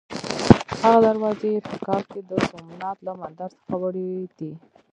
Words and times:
هغه 0.81 0.99
دروازې 1.05 1.49
یې 1.55 1.59
په 1.69 1.75
کال 1.85 2.01
کې 2.11 2.19
د 2.29 2.31
سومنات 2.49 2.97
له 3.07 3.11
مندر 3.19 3.49
څخه 3.59 3.75
وړې 3.81 4.09
دي. 4.39 4.51